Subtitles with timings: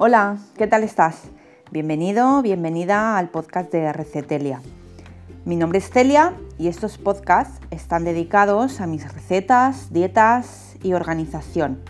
[0.00, 1.22] Hola, ¿qué tal estás?
[1.70, 4.60] Bienvenido, bienvenida al podcast de Recetelia.
[5.44, 11.80] Mi nombre es Celia y estos podcasts están dedicados a mis recetas, dietas y organización,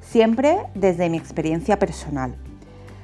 [0.00, 2.34] siempre desde mi experiencia personal.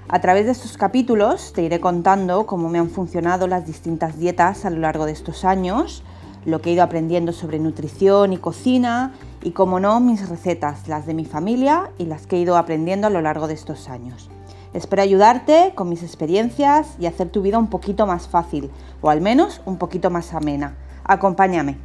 [0.09, 4.65] A través de estos capítulos te iré contando cómo me han funcionado las distintas dietas
[4.65, 6.03] a lo largo de estos años,
[6.45, 9.13] lo que he ido aprendiendo sobre nutrición y cocina
[9.45, 13.07] y, como no, mis recetas, las de mi familia y las que he ido aprendiendo
[13.07, 14.29] a lo largo de estos años.
[14.73, 18.71] Espero ayudarte con mis experiencias y hacer tu vida un poquito más fácil,
[19.01, 20.77] o al menos un poquito más amena.
[21.03, 21.77] Acompáñame.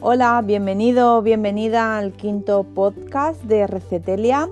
[0.00, 4.48] Hola, bienvenido, bienvenida al quinto podcast de Recetelia.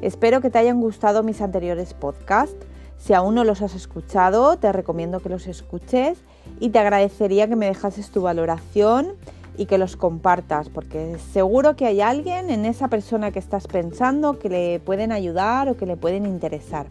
[0.00, 2.66] Espero que te hayan gustado mis anteriores podcasts.
[2.96, 6.18] Si aún no los has escuchado, te recomiendo que los escuches
[6.60, 9.16] y te agradecería que me dejases tu valoración
[9.60, 14.38] y que los compartas, porque seguro que hay alguien en esa persona que estás pensando
[14.38, 16.86] que le pueden ayudar o que le pueden interesar.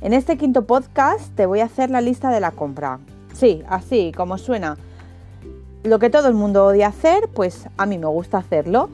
[0.00, 2.98] En este quinto podcast te voy a hacer la lista de la compra.
[3.34, 4.76] Sí, así como suena.
[5.84, 8.90] Lo que todo el mundo odia hacer, pues a mí me gusta hacerlo.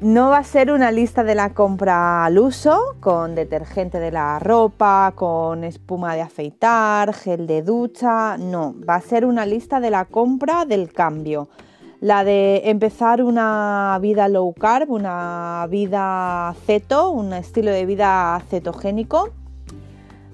[0.00, 4.38] No va a ser una lista de la compra al uso, con detergente de la
[4.38, 9.90] ropa, con espuma de afeitar, gel de ducha, no, va a ser una lista de
[9.90, 11.48] la compra del cambio
[12.00, 19.30] la de empezar una vida low carb, una vida ceto, un estilo de vida cetogénico.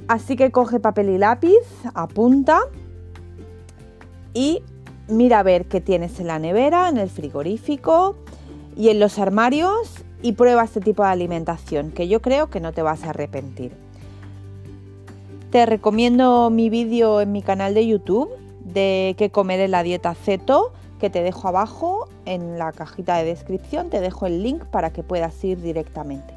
[0.06, 1.62] Así que coge papel y lápiz,
[1.94, 2.60] apunta
[4.34, 4.62] y
[5.08, 8.16] mira a ver qué tienes en la nevera, en el frigorífico
[8.76, 12.72] y en los armarios y prueba este tipo de alimentación que yo creo que no
[12.72, 13.72] te vas a arrepentir.
[15.50, 18.28] Te recomiendo mi vídeo en mi canal de YouTube
[18.60, 20.72] de qué comer en la dieta ceto
[21.04, 25.02] que te dejo abajo en la cajita de descripción, te dejo el link para que
[25.02, 26.32] puedas ir directamente.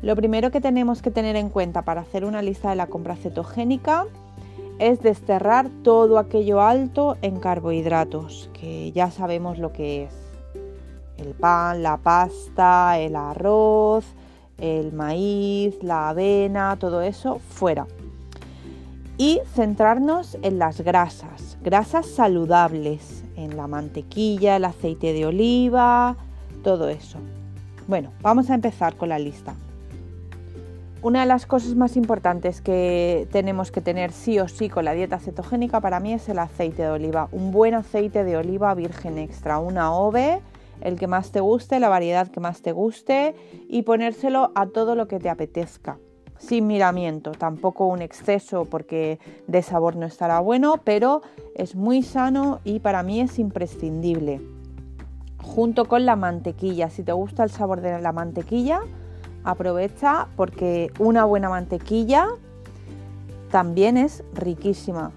[0.00, 3.16] Lo primero que tenemos que tener en cuenta para hacer una lista de la compra
[3.16, 4.06] cetogénica
[4.78, 10.14] es desterrar todo aquello alto en carbohidratos, que ya sabemos lo que es.
[11.16, 14.04] El pan, la pasta, el arroz,
[14.58, 17.88] el maíz, la avena, todo eso fuera.
[19.18, 26.16] Y centrarnos en las grasas, grasas saludables, en la mantequilla, el aceite de oliva,
[26.62, 27.18] todo eso.
[27.86, 29.54] Bueno, vamos a empezar con la lista.
[31.02, 34.94] Una de las cosas más importantes que tenemos que tener sí o sí con la
[34.94, 37.28] dieta cetogénica para mí es el aceite de oliva.
[37.30, 40.40] Un buen aceite de oliva virgen extra, una OVE,
[40.80, 43.34] el que más te guste, la variedad que más te guste
[43.68, 45.98] y ponérselo a todo lo que te apetezca
[46.44, 51.22] sin miramiento, tampoco un exceso porque de sabor no estará bueno, pero
[51.54, 54.40] es muy sano y para mí es imprescindible.
[55.42, 58.80] Junto con la mantequilla, si te gusta el sabor de la mantequilla,
[59.44, 62.28] aprovecha porque una buena mantequilla
[63.50, 65.12] también es riquísima.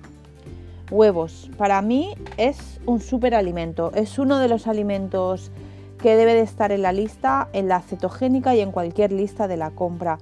[0.92, 5.52] Huevos, para mí es un superalimento, es uno de los alimentos
[5.98, 9.58] que debe de estar en la lista, en la cetogénica y en cualquier lista de
[9.58, 10.20] la compra.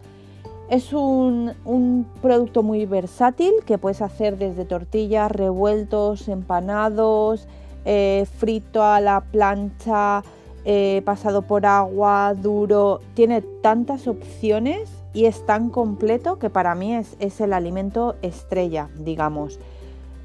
[0.70, 7.48] Es un, producto muy versátil que puedes hacer desde tortillas, revueltos, empanados,
[7.86, 10.24] eh, frito a la plancha,
[10.66, 13.00] eh, pasado por agua, duro.
[13.14, 19.60] Tiene tantas opciones y es tan completo que para mí es, el alimento estrella, digamos.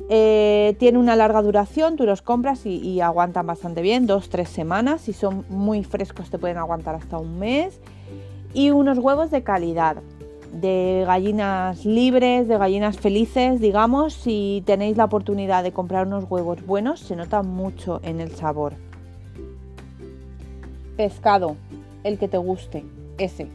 [0.08, 4.48] Eh, tiene una larga duración, tú los compras y, y aguantan bastante bien, dos, tres
[4.48, 5.02] semanas.
[5.02, 7.78] Si son muy frescos te pueden aguantar hasta un mes.
[8.54, 9.98] Y unos huevos de calidad
[10.52, 16.64] de gallinas libres, de gallinas felices, digamos, si tenéis la oportunidad de comprar unos huevos
[16.66, 18.74] buenos, se nota mucho en el sabor.
[20.96, 21.56] Pescado,
[22.04, 22.84] el que te guste,
[23.18, 23.46] ese,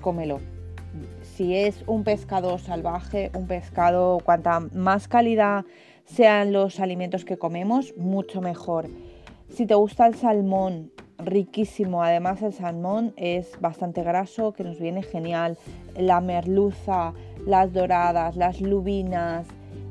[0.00, 0.40] cómelo.
[1.22, 5.64] Si es un pescado salvaje, un pescado, cuanta más calidad
[6.04, 8.88] sean los alimentos que comemos, mucho mejor.
[9.48, 10.90] Si te gusta el salmón,
[11.24, 12.02] riquísimo.
[12.02, 15.58] Además el salmón es bastante graso, que nos viene genial.
[15.96, 17.12] La merluza,
[17.46, 19.46] las doradas, las lubinas,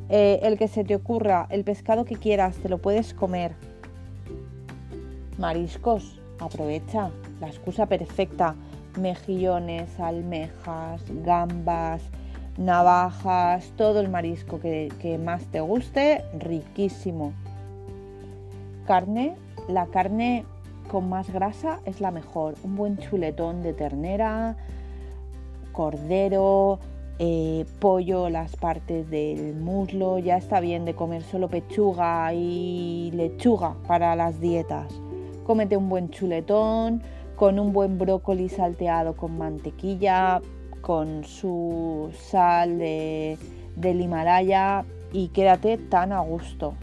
[0.10, 3.54] eh, el que se te ocurra, el pescado que quieras, te lo puedes comer.
[5.38, 8.56] Mariscos, aprovecha, la excusa perfecta.
[9.00, 12.02] Mejillones, almejas, gambas,
[12.58, 17.34] navajas, todo el marisco que, que más te guste, riquísimo.
[18.88, 19.36] Carne,
[19.68, 20.44] la carne
[20.90, 22.56] con más grasa es la mejor.
[22.64, 24.58] Un buen chuletón de ternera,
[25.72, 26.80] cordero,
[27.20, 30.20] eh, pollo, las partes del muslo.
[30.20, 34.92] Ya está bien de comer solo pechuga y lechuga para las dietas.
[35.46, 37.02] Cómete un buen chuletón
[37.38, 40.42] con un buen brócoli salteado con mantequilla.
[40.82, 43.38] con su sal del
[44.02, 46.74] Himalaya y quédate tan a gusto.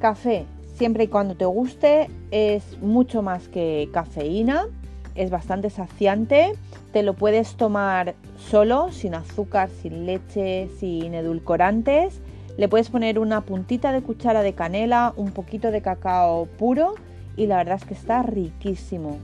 [0.00, 4.66] Café, siempre y cuando te guste, es mucho más que cafeína,
[5.14, 6.52] es bastante saciante,
[6.92, 12.20] te lo puedes tomar solo, sin azúcar, sin leche, sin edulcorantes.
[12.56, 16.94] Le puedes poner una puntita de cuchara de canela, un poquito de cacao puro
[17.36, 19.18] y la verdad es que está riquísimo.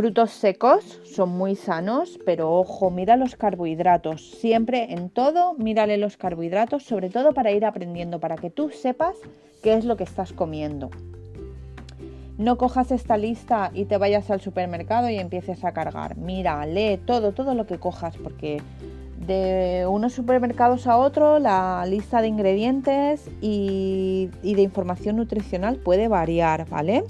[0.00, 4.30] Frutos secos son muy sanos, pero ojo, mira los carbohidratos.
[4.30, 9.14] Siempre en todo, mírale los carbohidratos, sobre todo para ir aprendiendo, para que tú sepas
[9.62, 10.88] qué es lo que estás comiendo.
[12.38, 16.16] No cojas esta lista y te vayas al supermercado y empieces a cargar.
[16.16, 18.62] Mira, lee todo, todo lo que cojas, porque
[19.26, 26.08] de unos supermercados a otro la lista de ingredientes y, y de información nutricional puede
[26.08, 27.04] variar, ¿vale?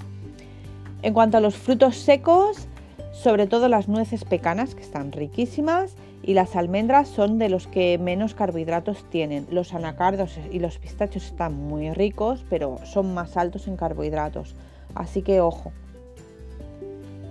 [1.03, 2.67] En cuanto a los frutos secos,
[3.11, 7.97] sobre todo las nueces pecanas, que están riquísimas, y las almendras son de los que
[7.97, 9.47] menos carbohidratos tienen.
[9.49, 14.55] Los anacardos y los pistachos están muy ricos, pero son más altos en carbohidratos.
[14.93, 15.71] Así que ojo.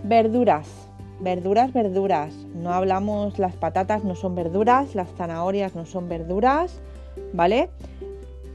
[0.04, 0.66] Verduras.
[1.20, 2.34] Verduras, verduras.
[2.54, 6.80] No hablamos, las patatas no son verduras, las zanahorias no son verduras,
[7.32, 7.68] ¿vale?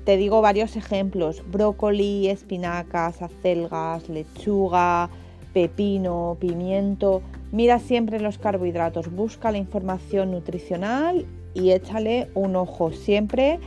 [0.03, 1.43] Te digo varios ejemplos.
[1.49, 5.09] Brócoli, espinacas, acelgas, lechuga,
[5.55, 7.21] pepino, pimiento.
[7.53, 13.61] Mira siempre los carbohidratos, busca la información nutricional y échale un ojo siempre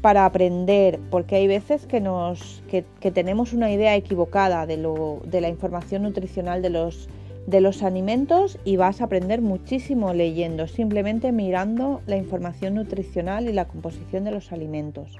[0.00, 5.40] para aprender, porque hay veces que, nos, que, tenemos una idea equivocada de, lo, de
[5.40, 7.08] la información nutricional de los,
[7.48, 13.52] de los alimentos y vas a aprender muchísimo leyendo, simplemente mirando la información nutricional y
[13.52, 15.18] la composición de los alimentos.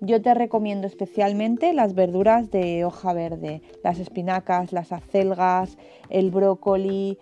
[0.00, 5.76] Yo te recomiendo especialmente las verduras de hoja verde, las espinacas, las acelgas,
[6.08, 7.18] el brócoli.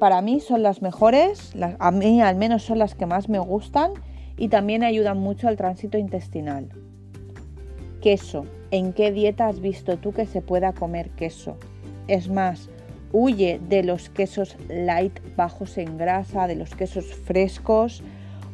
[0.00, 3.92] Para mí son las mejores, a mí al menos son las que más me gustan
[4.36, 6.68] y también ayudan mucho al tránsito intestinal.
[8.00, 8.44] Queso.
[8.72, 11.56] ¿En qué dieta has visto tú que se pueda comer queso?
[12.08, 12.70] Es más,
[13.12, 18.02] huye de los quesos light bajos en grasa, de los quesos frescos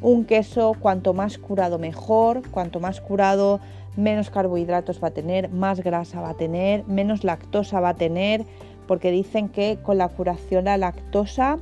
[0.02, 3.60] un queso cuanto más curado mejor, cuanto más curado
[3.96, 8.44] menos carbohidratos va a tener, más grasa va a tener, menos lactosa va a tener,
[8.86, 11.58] porque dicen que con la curación la lactosa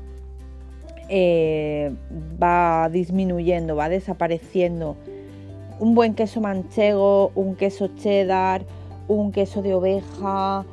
[1.09, 1.95] eh,
[2.43, 4.97] va disminuyendo, va desapareciendo.
[5.81, 8.65] Un buen queso manchego, un queso cheddar,
[9.09, 10.65] un queso de oveja,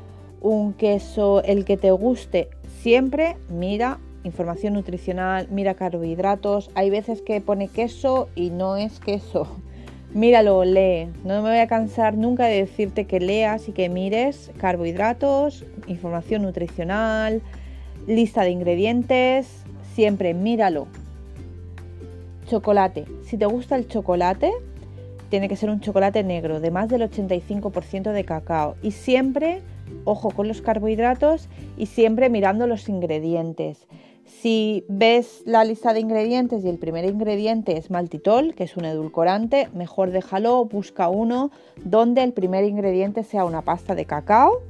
[0.42, 2.50] un queso, el que te guste,
[2.82, 6.70] siempre mira información nutricional, mira carbohidratos.
[6.76, 9.48] Hay veces que pone queso y no es queso.
[10.14, 11.10] Míralo, lee.
[11.24, 16.44] No me voy a cansar nunca de decirte que leas y que mires carbohidratos, información
[16.44, 17.42] nutricional,
[18.08, 19.64] lista de ingredientes.
[19.94, 20.88] Siempre míralo.
[22.48, 23.06] Chocolate.
[23.24, 24.52] Si te gusta el chocolate,
[25.30, 28.76] tiene que ser un chocolate negro de más del 85% de cacao.
[28.82, 29.62] Y siempre,
[30.06, 33.88] ojo con los carbohidratos y siempre mirando los ingredientes.
[34.26, 38.86] Si ves la lista de ingredientes y el primer ingrediente es maltitol, que es un
[38.86, 41.52] edulcorante, mejor déjalo, busca uno
[41.84, 44.62] donde el primer ingrediente sea una pasta de cacao,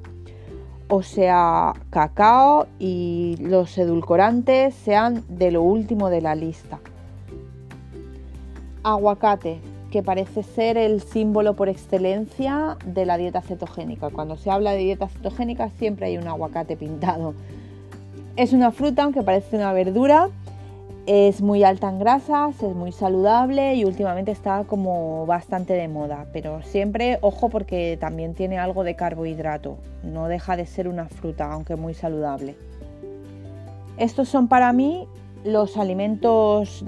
[0.89, 6.79] o sea cacao y los edulcorantes sean de lo último de la lista.
[8.83, 14.09] Aguacate, que parece ser el símbolo por excelencia de la dieta cetogénica.
[14.09, 17.33] Cuando se habla de dieta cetogénica siempre hay un aguacate pintado.
[18.35, 20.27] Es una fruta, aunque parece una verdura,
[21.05, 26.25] es muy alta en grasas, es muy saludable y últimamente está como bastante de moda,
[26.33, 31.49] pero siempre ojo porque también tiene algo de carbohidrato, no deja de ser una fruta,
[31.49, 32.55] aunque muy saludable.
[33.97, 35.07] Estos son para mí
[35.45, 36.83] los alimentos,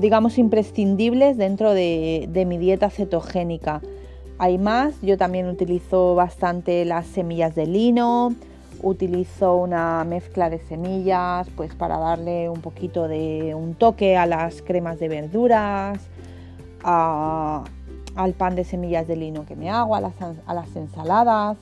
[0.00, 3.82] digamos, imprescindibles dentro de, de mi dieta cetogénica.
[4.38, 8.34] Hay más, yo también utilizo bastante las semillas de lino,
[8.84, 14.60] utilizo una mezcla de semillas pues para darle un poquito de un toque a las
[14.60, 15.98] cremas de verduras,
[16.82, 21.56] al pan de semillas de lino que me hago, a las, a las ensaladas.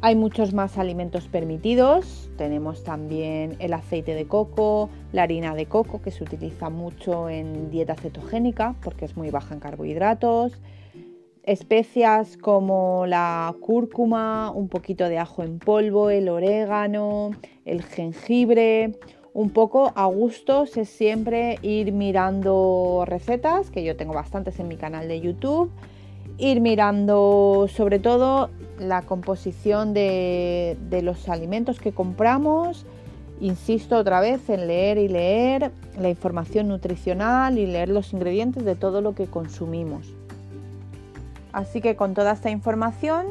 [0.00, 2.28] Hay muchos más alimentos permitidos.
[2.36, 7.70] Tenemos también el aceite de coco, la harina de coco que se utiliza mucho en
[7.70, 10.52] dieta cetogénica porque es muy baja en carbohidratos
[11.44, 17.32] especias como la cúrcuma, un poquito de ajo en polvo, el orégano,
[17.64, 18.92] el jengibre.
[19.34, 24.76] Un poco a gustos es siempre ir mirando recetas, que yo tengo bastantes en mi
[24.76, 25.70] canal de YouTube.
[26.38, 32.86] Ir mirando sobre todo la composición de, de los alimentos que compramos.
[33.40, 38.76] Insisto otra vez en leer y leer la información nutricional y leer los ingredientes de
[38.76, 40.14] todo lo que consumimos.
[41.54, 43.26] Así que con toda esta información,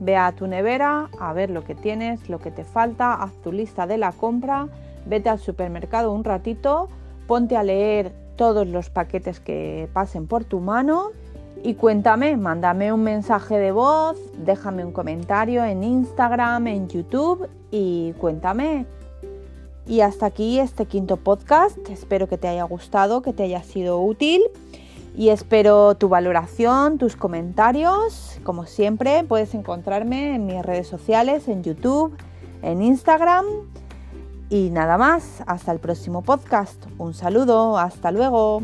[0.00, 3.52] ve a tu nevera a ver lo que tienes, lo que te falta, haz tu
[3.52, 4.66] lista de la compra,
[5.06, 6.88] vete al supermercado un ratito,
[7.28, 11.10] ponte a leer todos los paquetes que pasen por tu mano
[11.62, 18.14] y cuéntame, mándame un mensaje de voz, déjame un comentario en Instagram, en YouTube y
[18.18, 18.84] cuéntame.
[19.86, 21.76] Y hasta aquí este quinto podcast.
[21.88, 24.42] Espero que te haya gustado, que te haya sido útil
[25.16, 28.38] y espero tu valoración, tus comentarios.
[28.42, 32.16] Como siempre, puedes encontrarme en mis redes sociales, en YouTube,
[32.62, 33.44] en Instagram.
[34.48, 36.84] Y nada más, hasta el próximo podcast.
[36.98, 38.62] Un saludo, hasta luego.